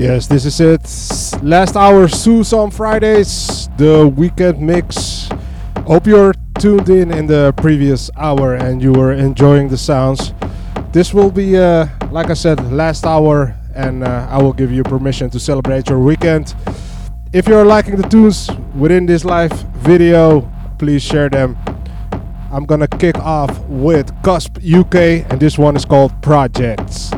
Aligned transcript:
Yes, 0.00 0.26
this 0.26 0.46
is 0.46 0.58
it. 0.62 0.80
Last 1.42 1.76
hour, 1.76 2.08
Suits 2.08 2.54
on 2.54 2.70
Fridays, 2.70 3.68
the 3.76 4.08
weekend 4.08 4.58
mix. 4.58 5.28
Hope 5.84 6.06
you're 6.06 6.32
tuned 6.58 6.88
in 6.88 7.12
in 7.12 7.26
the 7.26 7.52
previous 7.58 8.10
hour 8.16 8.54
and 8.54 8.80
you 8.80 8.92
were 8.92 9.12
enjoying 9.12 9.68
the 9.68 9.76
sounds. 9.76 10.32
This 10.90 11.12
will 11.12 11.30
be, 11.30 11.58
uh, 11.58 11.86
like 12.10 12.30
I 12.30 12.32
said, 12.32 12.72
last 12.72 13.04
hour, 13.04 13.54
and 13.74 14.02
uh, 14.02 14.26
I 14.30 14.42
will 14.42 14.54
give 14.54 14.72
you 14.72 14.84
permission 14.84 15.28
to 15.28 15.38
celebrate 15.38 15.90
your 15.90 15.98
weekend. 15.98 16.54
If 17.34 17.46
you're 17.46 17.66
liking 17.66 17.96
the 17.96 18.08
tunes 18.08 18.48
within 18.74 19.04
this 19.04 19.22
live 19.26 19.52
video, 19.84 20.50
please 20.78 21.02
share 21.02 21.28
them. 21.28 21.58
I'm 22.50 22.64
gonna 22.64 22.88
kick 22.88 23.18
off 23.18 23.52
with 23.68 24.14
Cusp 24.22 24.64
UK, 24.64 25.30
and 25.30 25.38
this 25.38 25.58
one 25.58 25.76
is 25.76 25.84
called 25.84 26.22
Projects. 26.22 27.10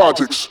Projects. 0.00 0.48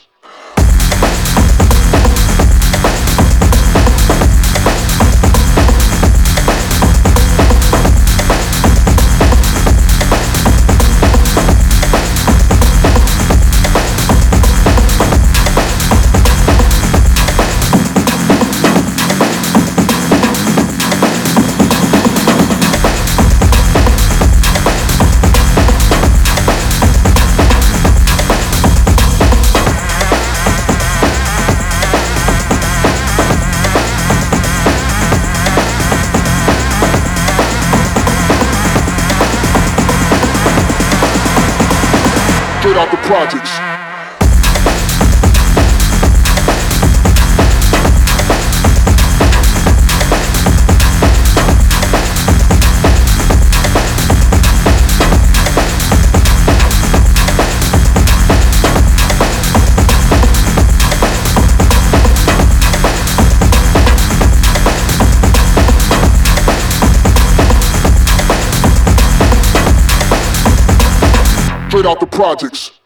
Projects. 43.02 43.59
Straight 71.70 71.86
out 71.86 72.00
the 72.00 72.06
projects. 72.06 72.10
projects. 72.40 72.79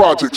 Straight 0.00 0.29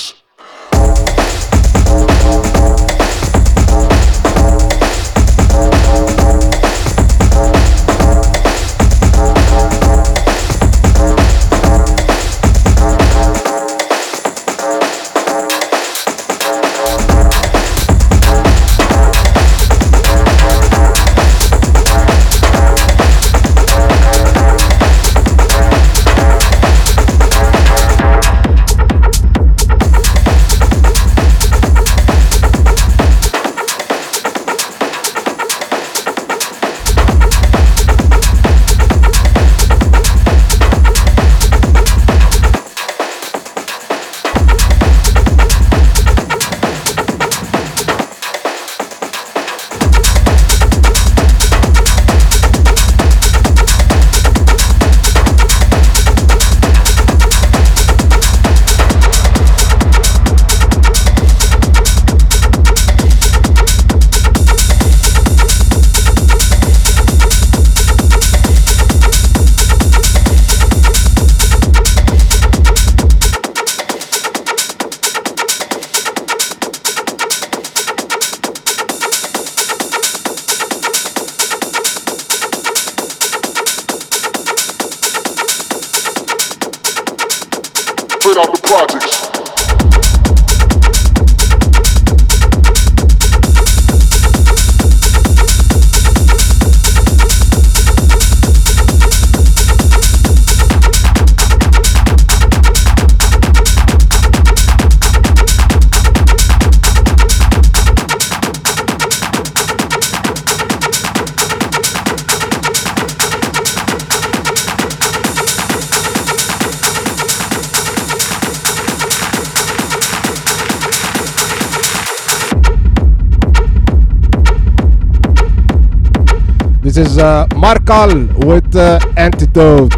uh, 127.93 128.27
with 128.39 128.75
uh, 128.75 128.99
Antidote. 129.17 129.92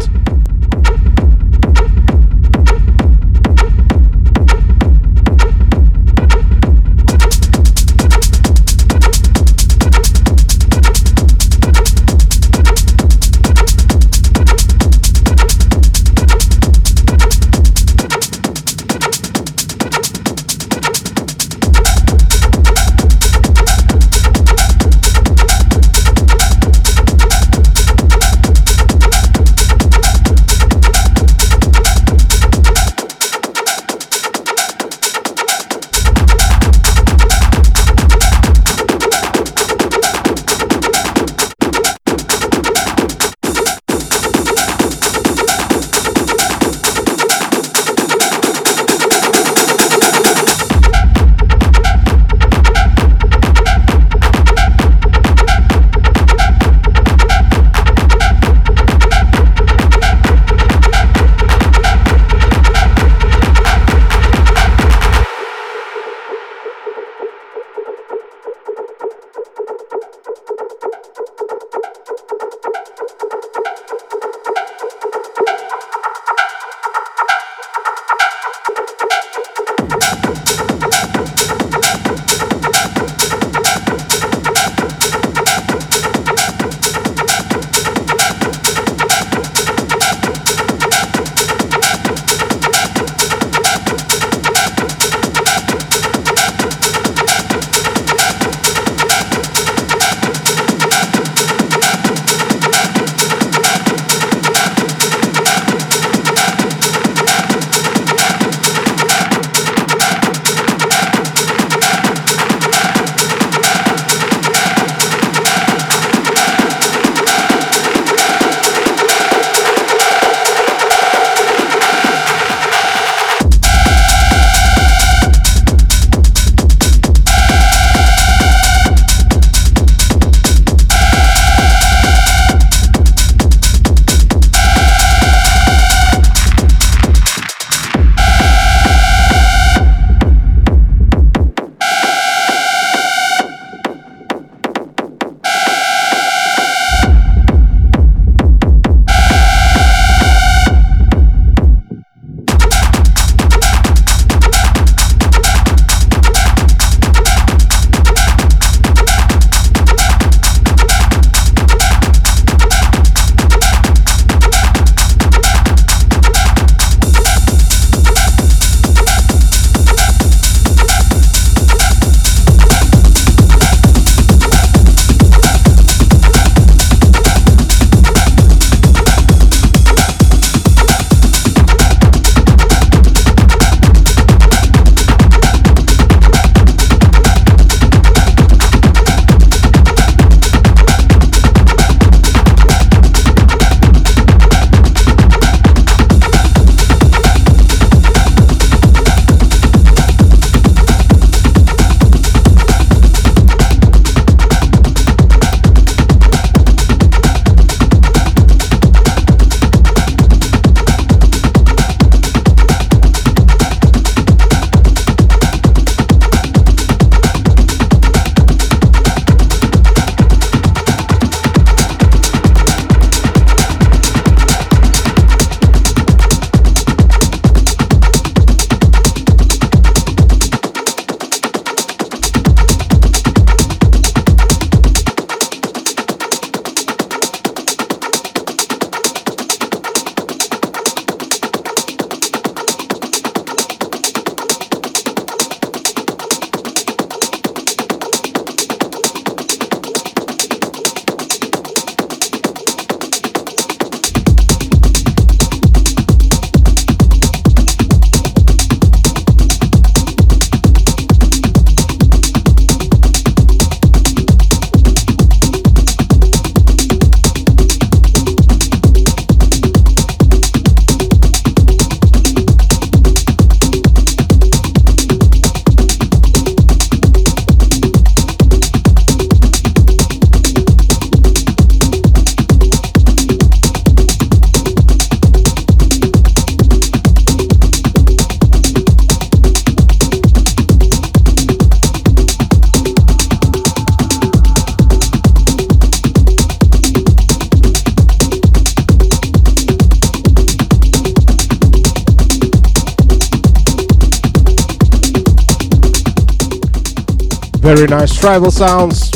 Very 307.66 307.88
nice 307.88 308.16
tribal 308.16 308.52
sounds 308.52 309.10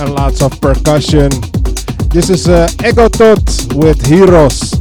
and 0.00 0.12
lots 0.12 0.42
of 0.42 0.60
percussion. 0.60 1.30
This 2.08 2.30
is 2.30 2.48
uh, 2.48 2.68
Ego 2.84 3.08
Tot 3.08 3.38
with 3.76 4.04
Heroes. 4.04 4.71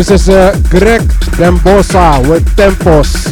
This 0.00 0.10
is 0.12 0.28
uh, 0.30 0.58
Greg 0.70 1.02
Dembosa 1.36 2.26
with 2.26 2.48
Tempos. 2.56 3.29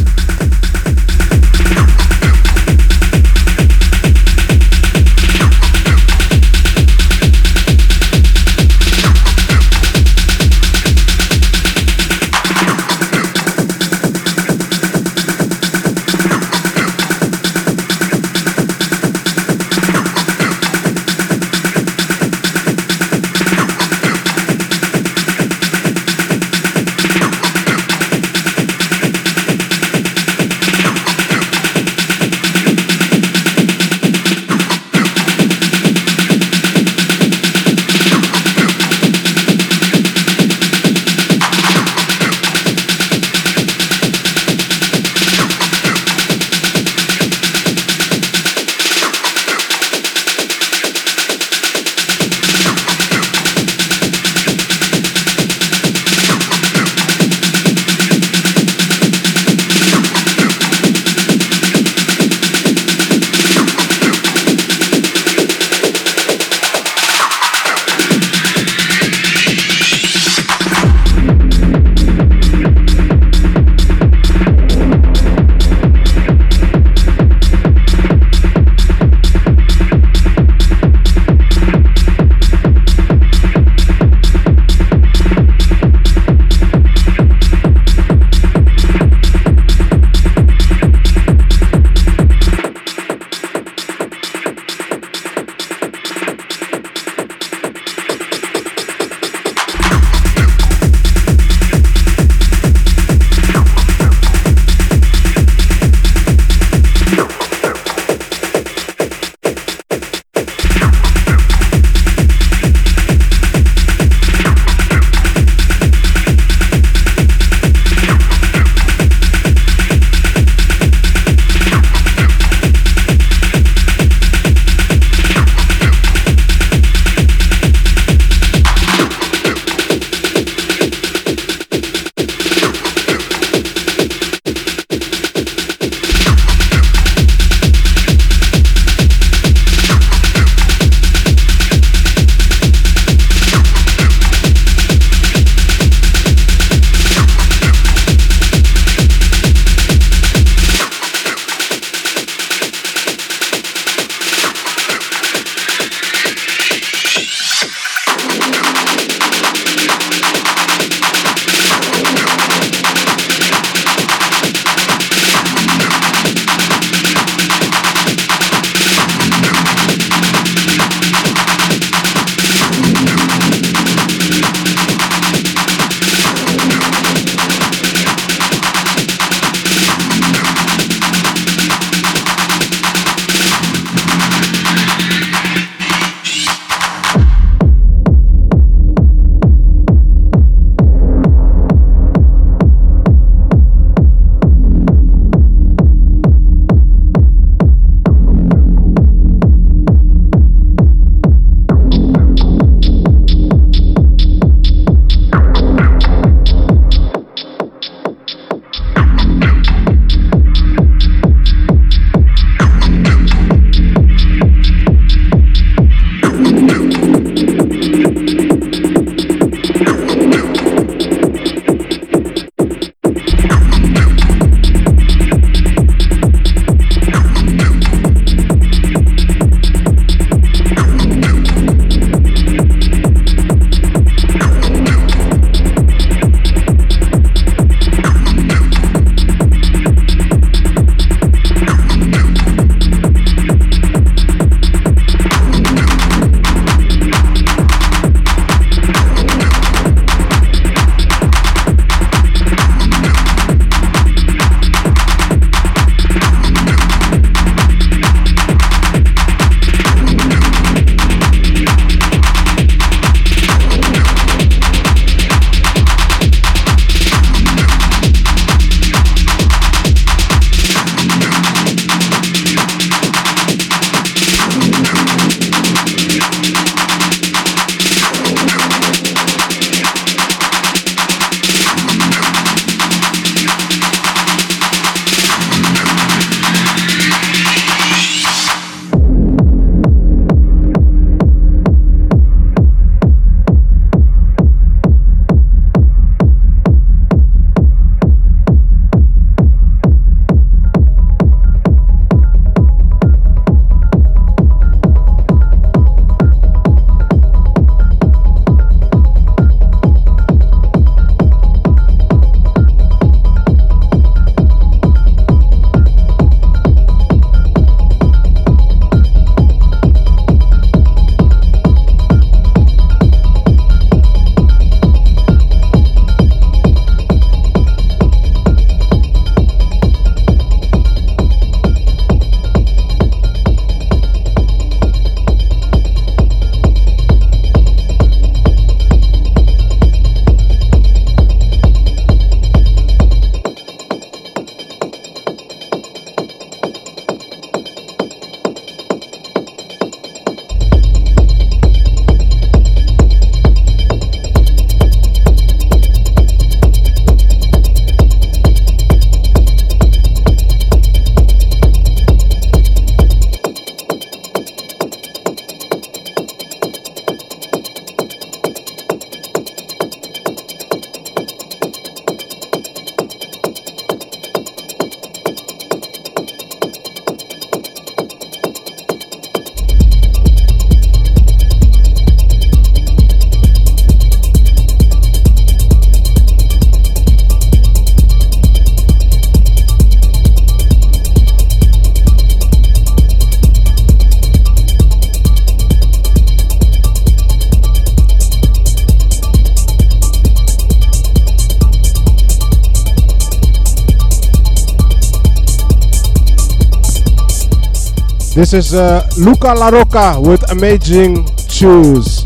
This 408.39 408.53
is 408.53 408.73
uh, 408.73 409.05
Luca 409.17 409.53
La 409.53 409.67
Rocca 409.67 410.17
with 410.17 410.49
Amazing 410.49 411.27
Shoes. 411.49 412.18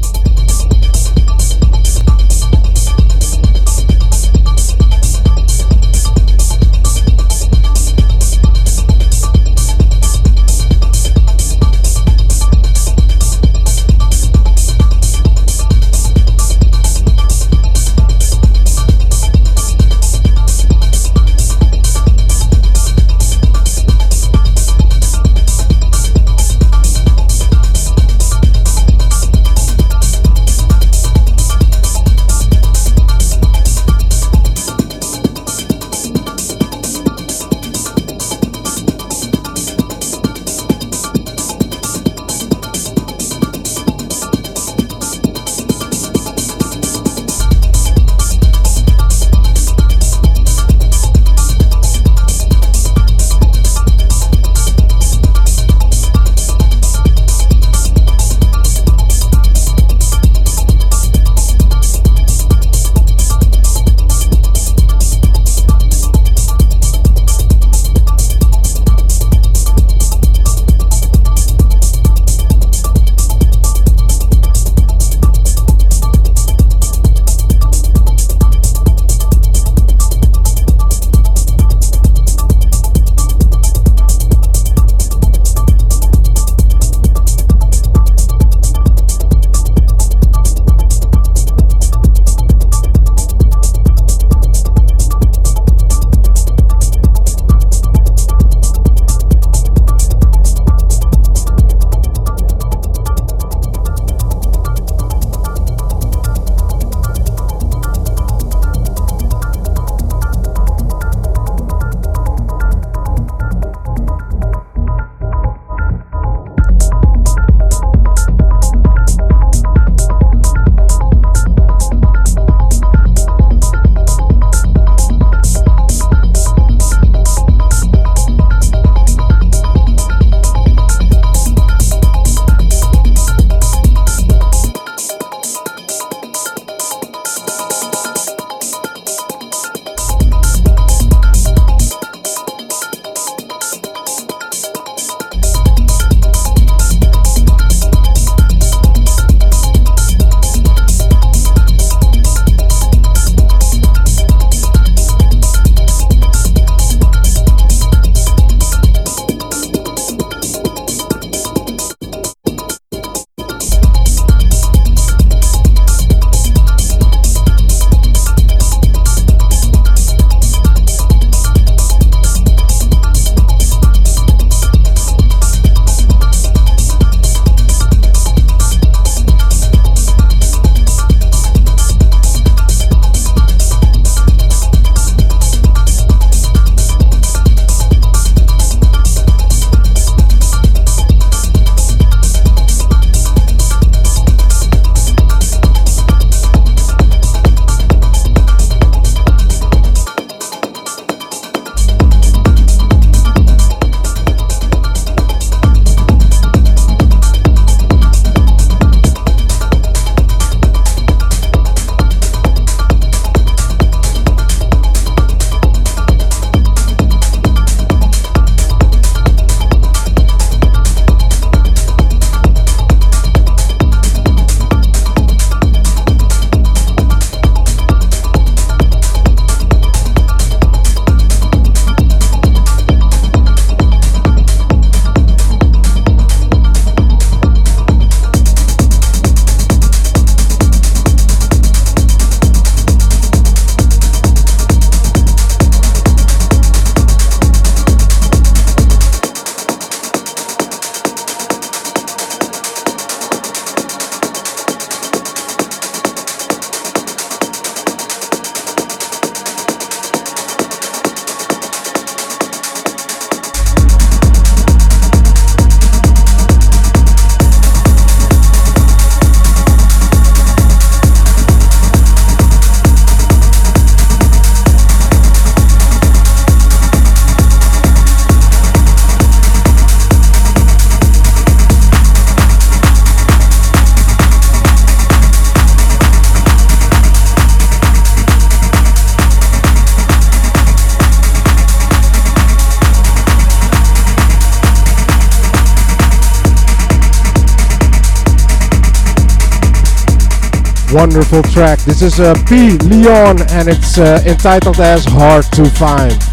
Wonderful 300.93 301.41
track. 301.43 301.79
This 301.79 302.01
is 302.01 302.19
uh, 302.19 302.36
P. 302.47 302.77
Leon 302.77 303.41
and 303.49 303.67
it's 303.67 303.97
uh, 303.97 304.23
entitled 304.25 304.79
as 304.79 305.03
Hard 305.06 305.45
to 305.53 305.65
Find. 305.65 306.32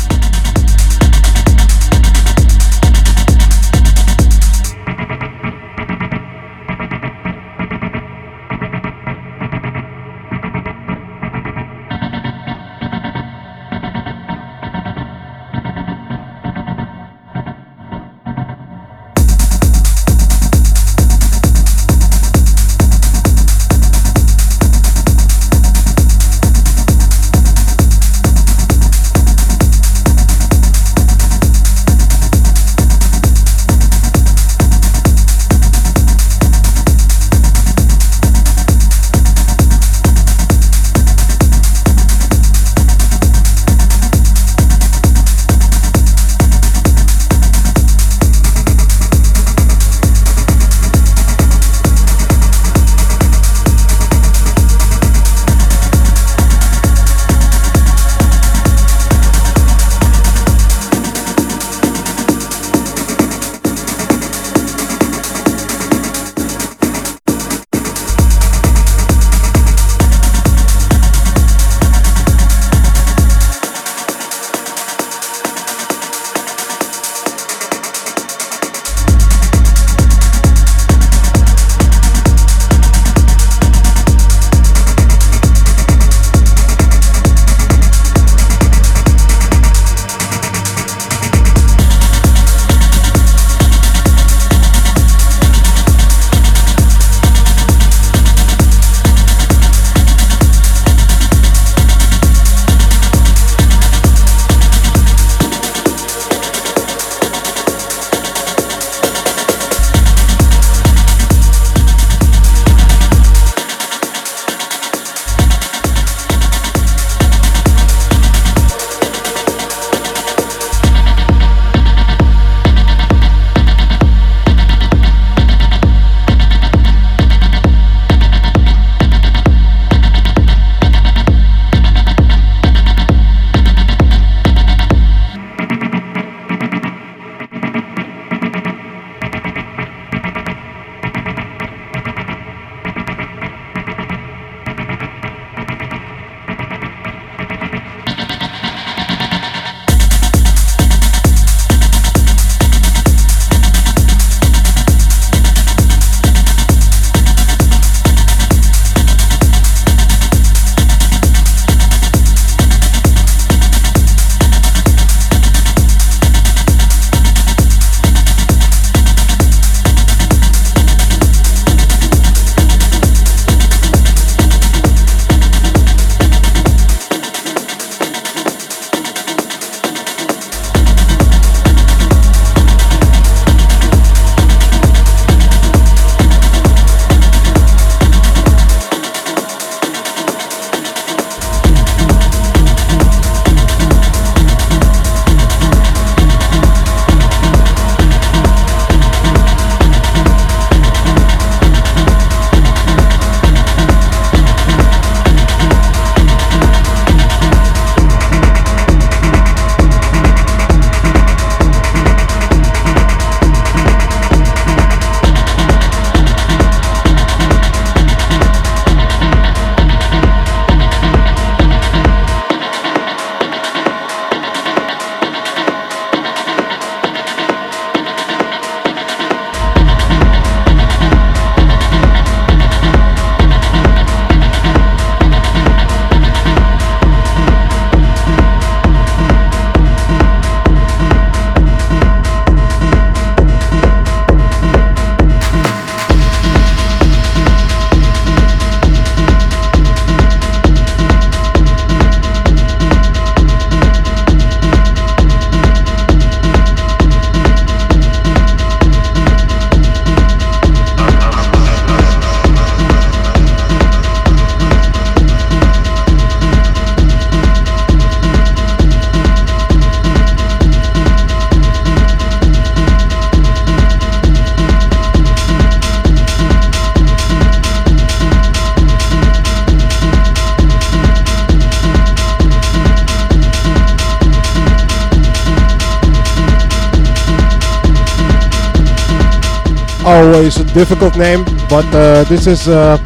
Difficult 290.81 291.15
name, 291.19 291.45
but 291.69 291.85
uh, 291.95 292.25
this 292.25 292.47
is 292.47 292.67
uh, 292.67 292.97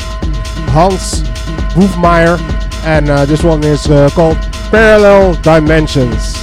Hans 0.71 1.23
Wolfmeyer, 1.75 2.39
and 2.85 3.11
uh, 3.11 3.25
this 3.25 3.43
one 3.43 3.65
is 3.65 3.91
uh, 3.91 4.09
called 4.11 4.37
Parallel 4.71 5.35
Dimensions. 5.43 6.34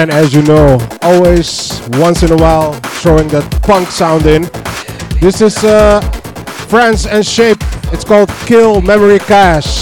And 0.00 0.10
as 0.10 0.32
you 0.32 0.40
know, 0.40 0.78
always 1.02 1.78
once 1.98 2.22
in 2.22 2.32
a 2.32 2.36
while 2.36 2.72
throwing 3.02 3.28
that 3.28 3.46
punk 3.62 3.88
sound 3.88 4.24
in. 4.24 4.44
This 5.20 5.42
is 5.42 5.62
uh, 5.62 6.00
Franz 6.70 7.04
and 7.04 7.24
Shape. 7.24 7.58
It's 7.92 8.02
called 8.02 8.30
Kill 8.46 8.80
Memory 8.80 9.18
Cache. 9.18 9.79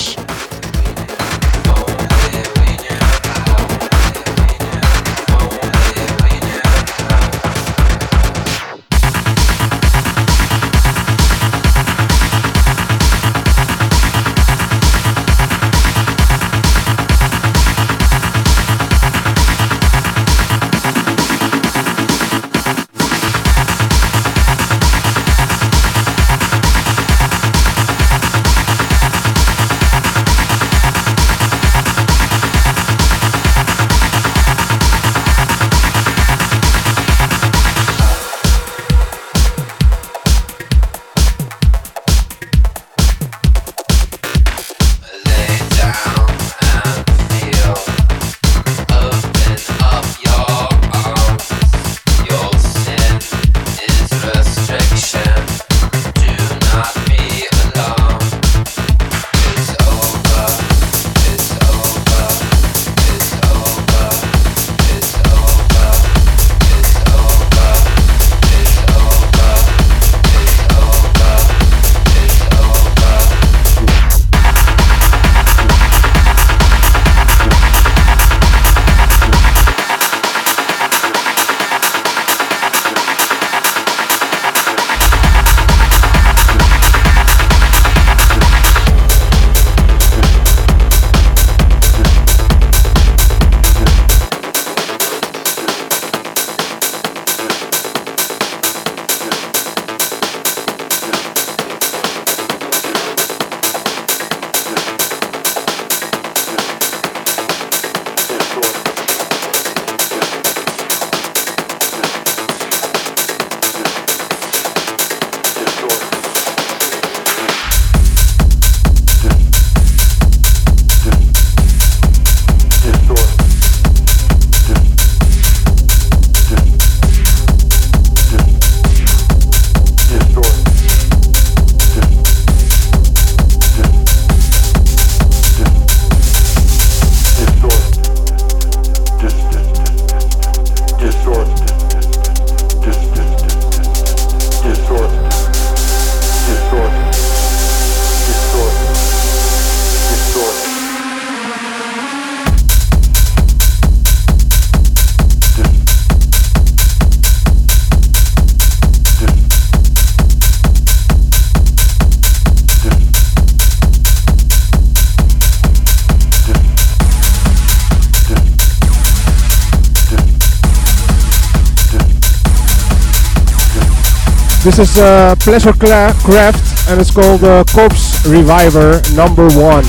This 174.69 174.81
is 174.81 174.99
uh, 174.99 175.35
Pleasurekraft 175.39 176.91
and 176.91 177.01
it's 177.01 177.11
called 177.11 177.43
uh, 177.43 177.65
Corpse 177.73 178.27
Reviver 178.27 179.01
number 179.17 179.49
one. 179.57 179.83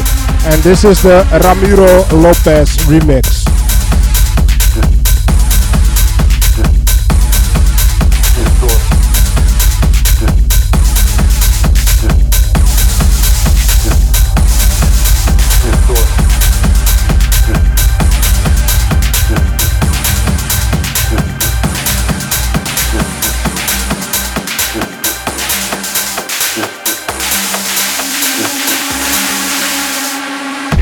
And 0.47 0.63
this 0.63 0.85
is 0.85 1.03
the 1.03 1.27
Ramiro 1.43 2.07
Lopez 2.17 2.77
remix. 2.87 3.58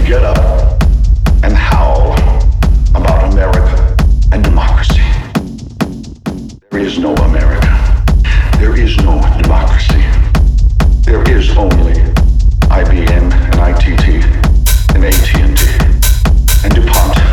get 0.07 0.23
up 0.23 0.81
and 1.43 1.53
howl 1.53 2.13
about 2.95 3.33
America 3.33 3.97
and 4.31 4.41
democracy. 4.41 5.01
There 6.71 6.79
is 6.79 6.97
no 6.97 7.13
America. 7.13 8.05
There 8.57 8.79
is 8.79 8.95
no 8.99 9.19
democracy. 9.41 10.01
There 11.01 11.29
is 11.29 11.49
only 11.57 11.95
IBM 12.71 13.33
and 13.33 13.59
ITT 13.69 14.23
and 14.95 15.03
AT&T 15.03 15.41
and 16.63 16.73
DuPont. 16.73 17.26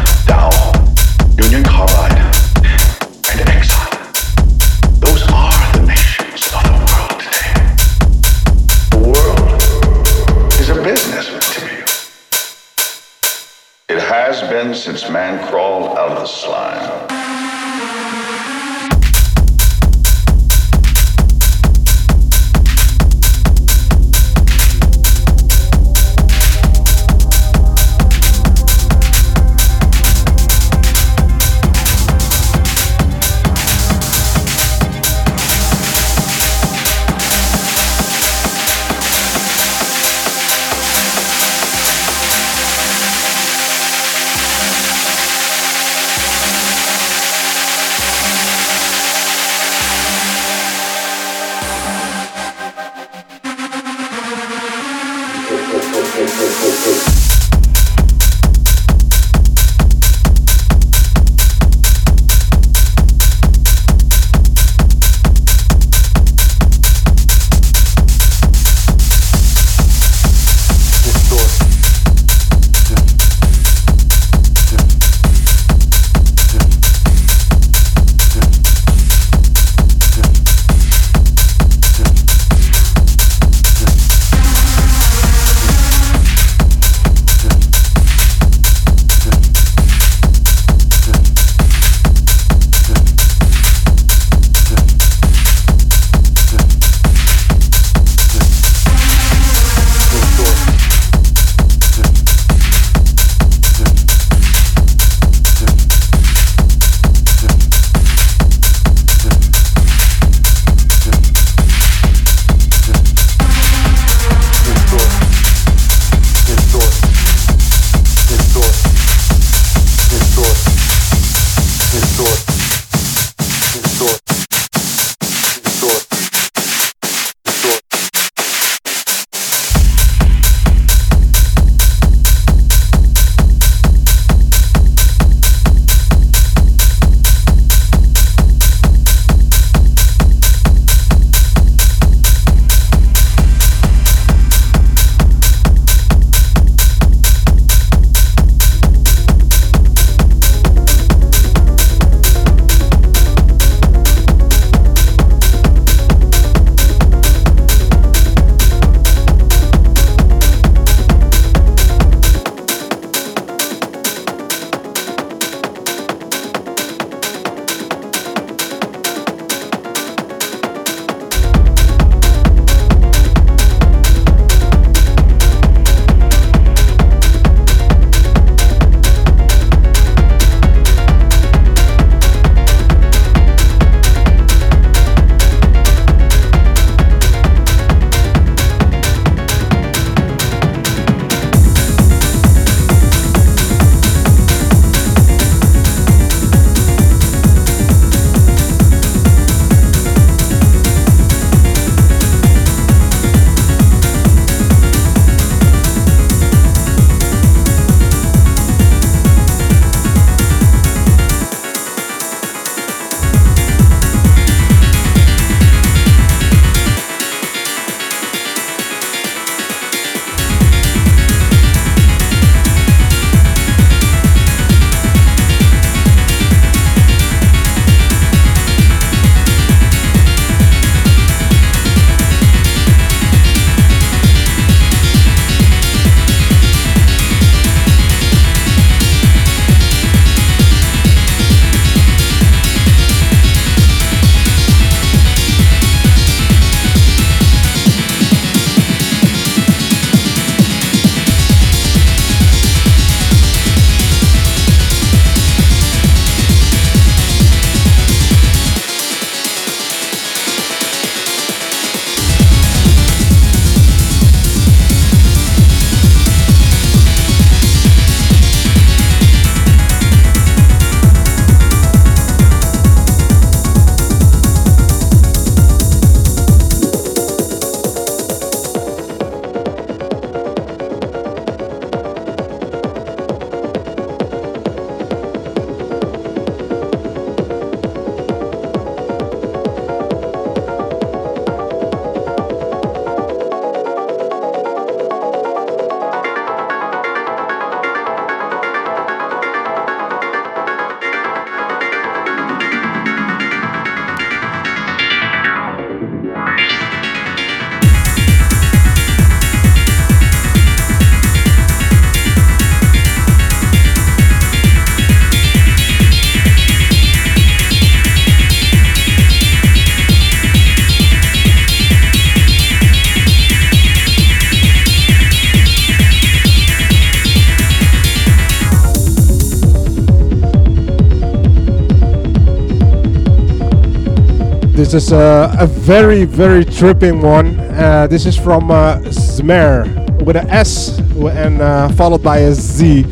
Is 334.94 335.12
uh, 335.12 335.54
a 335.58 335.66
very, 335.66 336.24
very 336.24 336.64
tripping 336.64 337.20
one. 337.20 337.58
Uh, 337.58 338.06
this 338.06 338.26
is 338.26 338.36
from 338.36 338.70
uh, 338.70 338.98
Zmer 339.06 339.86
with 340.22 340.36
an 340.36 340.48
S 340.48 340.98
and 340.98 341.60
uh, 341.60 341.88
followed 341.90 342.22
by 342.22 342.38
a 342.38 342.52
Z. 342.52 343.04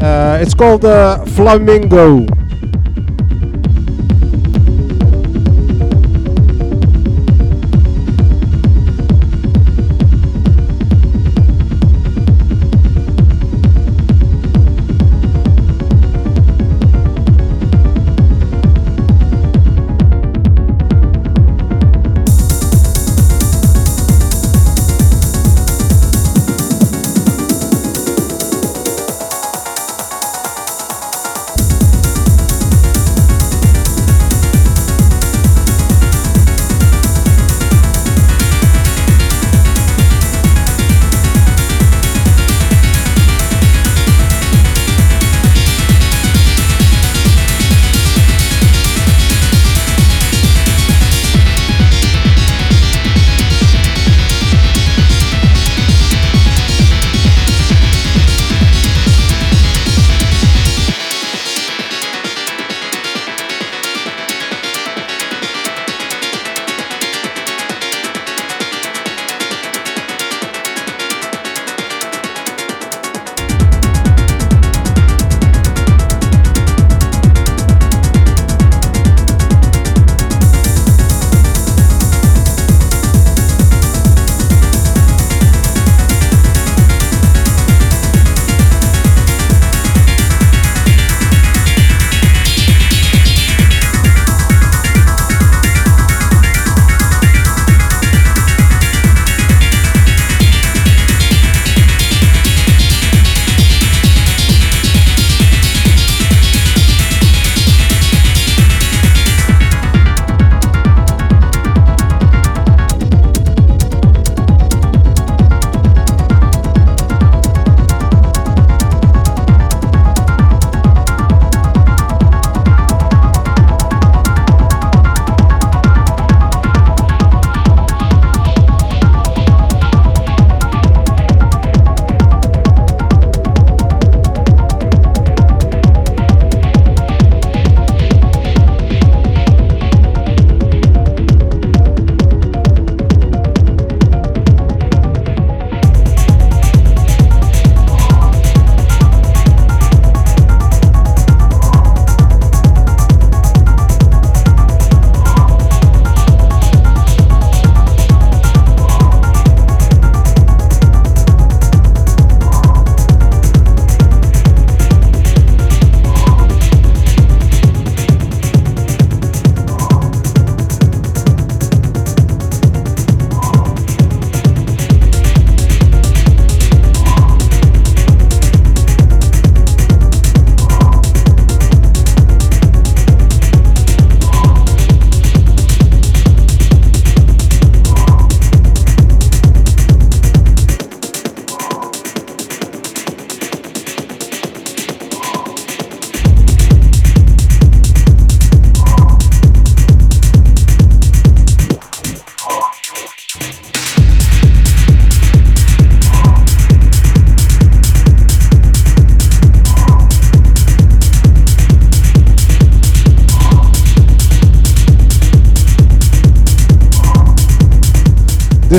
Uh, 0.00 0.38
it's 0.40 0.54
called 0.54 0.82
Flamingo. 1.30 2.26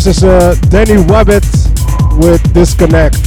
This 0.06 0.18
is 0.18 0.24
uh, 0.24 0.56
Danny 0.70 1.02
Wabbit 1.02 1.42
with 2.20 2.54
Disconnect. 2.54 3.25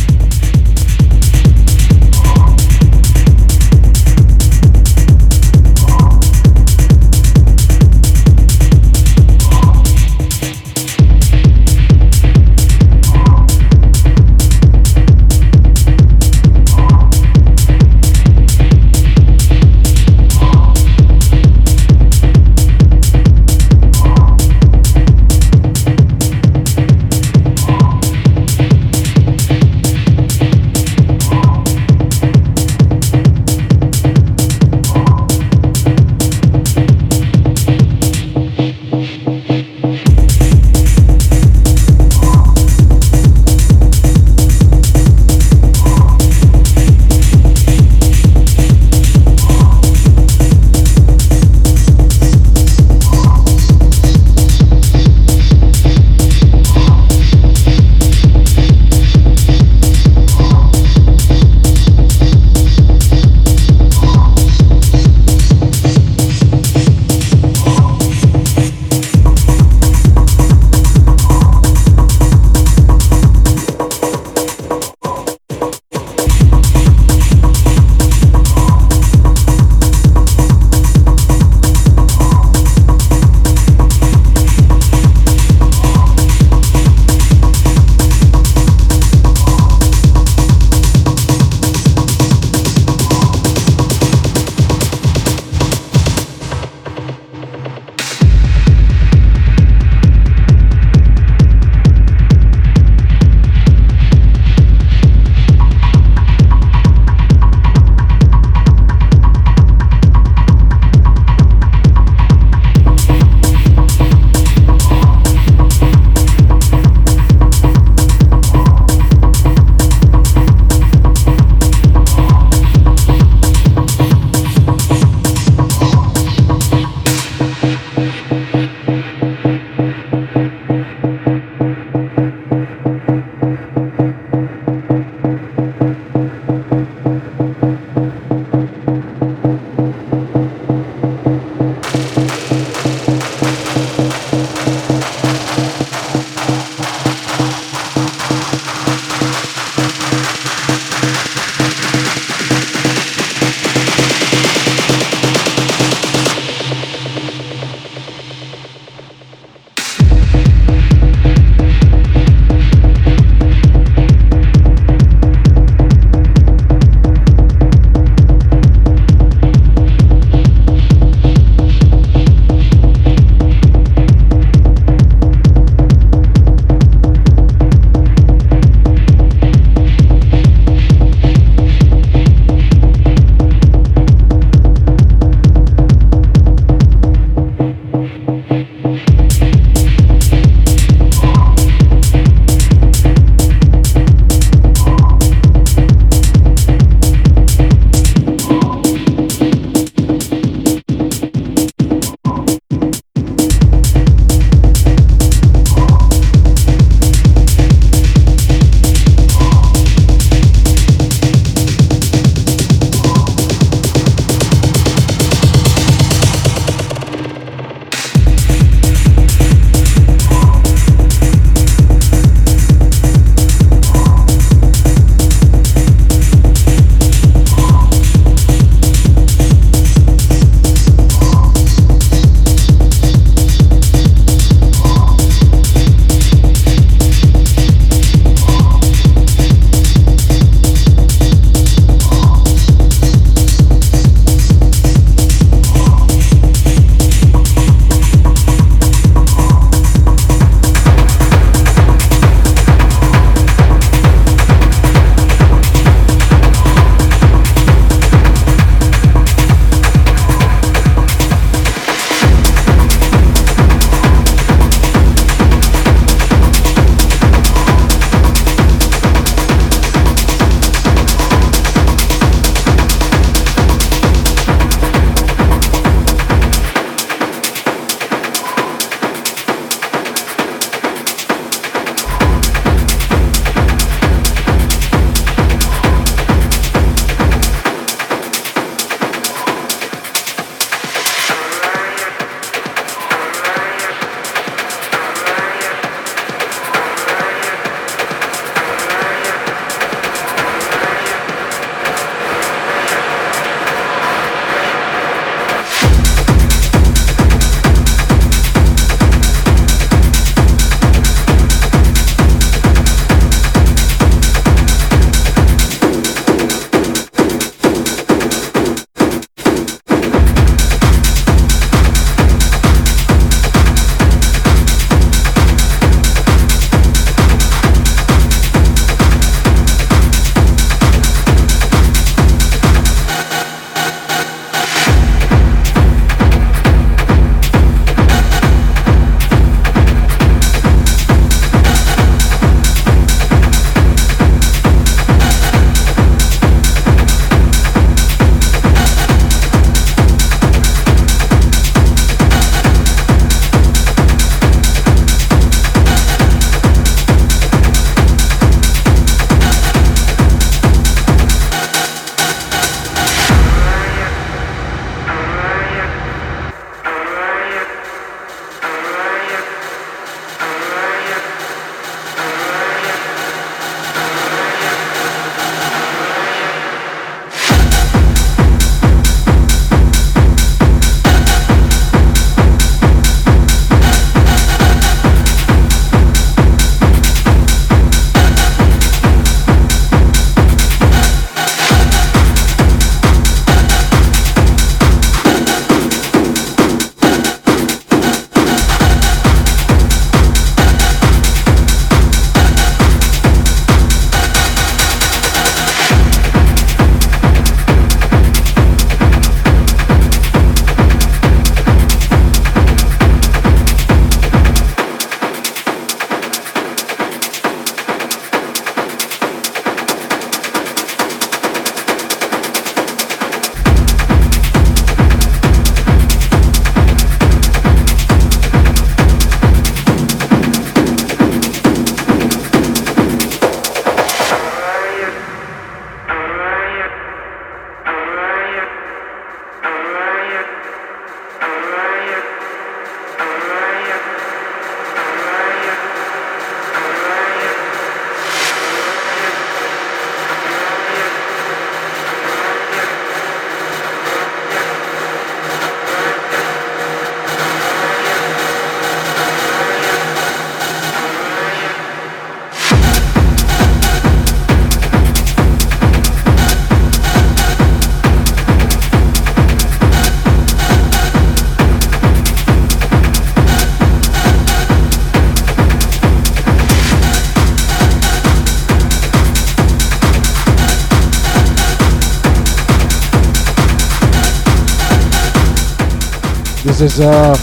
This 486.79 486.93
is 486.93 487.01
a 487.01 487.37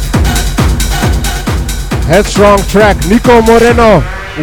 headstrong 2.05 2.57
track. 2.69 2.95
Nico 3.09 3.41
Moreno 3.41 3.97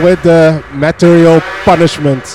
with 0.05 0.23
the 0.23 0.63
material 0.75 1.41
punishment. 1.65 2.32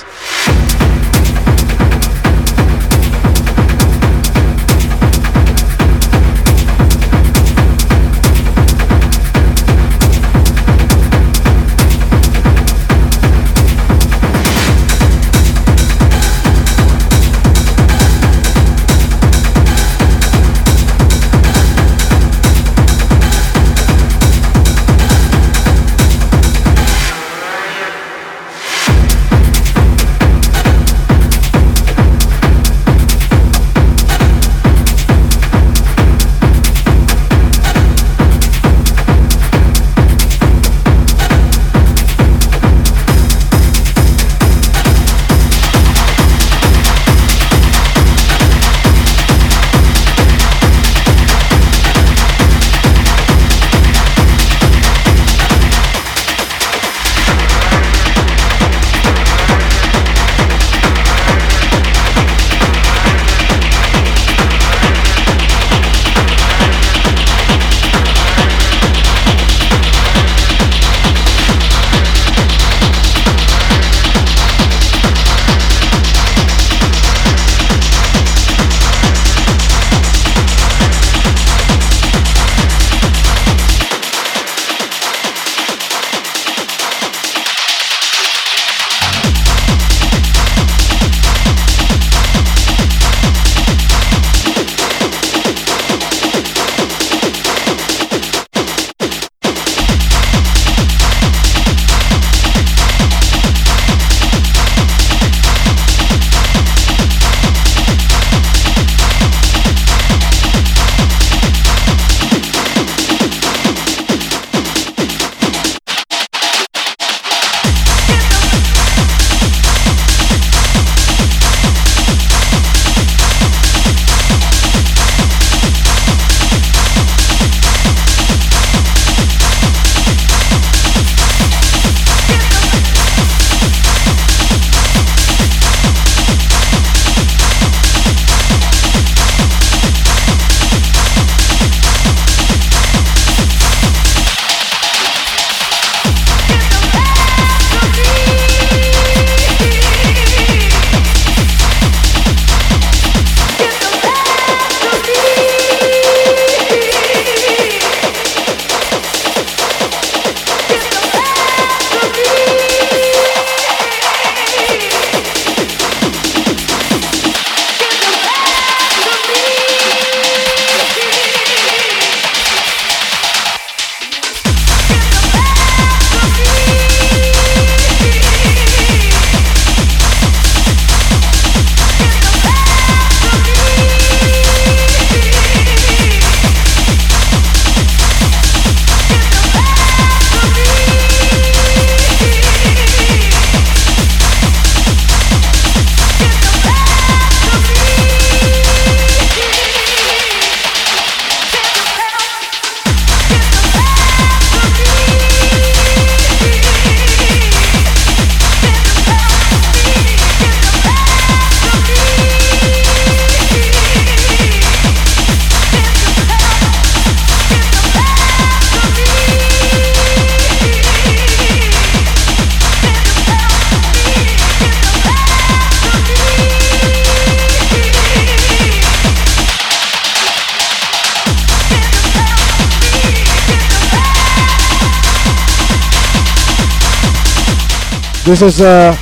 This 238.28 238.42
is 238.42 238.60
uh, 238.60 238.94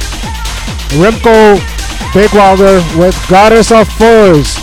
Remco 0.91 1.57
Beekwilder 2.13 2.79
with 2.97 3.29
Goddess 3.29 3.73
of 3.73 3.89
Force. 3.89 4.56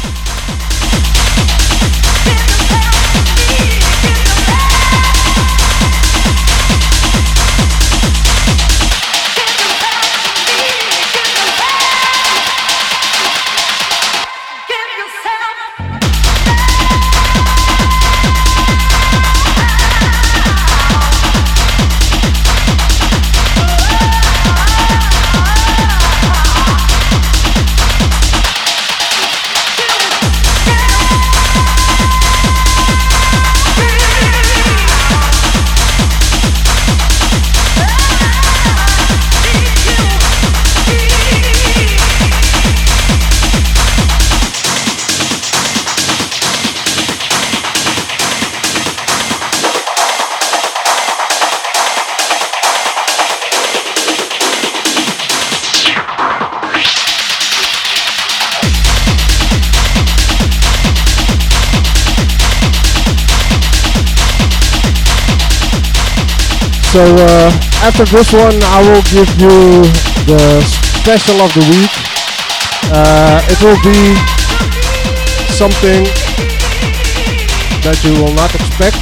So 66.94 67.02
uh, 67.02 67.50
after 67.82 68.06
this 68.06 68.32
one, 68.32 68.54
I 68.70 68.78
will 68.86 69.02
give 69.10 69.26
you 69.42 69.82
the 70.30 70.62
special 71.02 71.42
of 71.42 71.50
the 71.58 71.66
week. 71.74 71.90
Uh, 72.94 73.42
it 73.50 73.58
will 73.66 73.82
be 73.82 74.14
something 75.58 76.06
that 77.82 77.98
you 78.06 78.14
will 78.22 78.38
not 78.38 78.54
expect. 78.54 79.02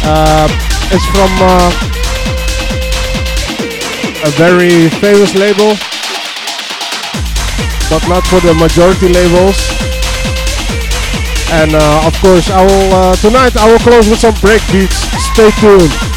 Uh, 0.00 0.48
it's 0.88 1.04
from 1.12 1.28
uh, 1.44 1.68
a 4.24 4.30
very 4.40 4.88
famous 4.96 5.36
label, 5.36 5.76
but 7.92 8.00
not 8.08 8.24
for 8.32 8.40
the 8.40 8.56
majority 8.56 9.12
labels. 9.12 9.60
And 11.52 11.76
uh, 11.76 12.08
of 12.08 12.16
course, 12.24 12.48
I 12.48 12.64
will 12.64 12.88
uh, 12.96 13.14
tonight 13.20 13.60
I 13.60 13.68
will 13.70 13.84
close 13.84 14.08
with 14.08 14.20
some 14.24 14.32
break 14.40 14.64
beats. 14.72 14.96
Stay 15.36 15.52
tuned. 15.60 16.13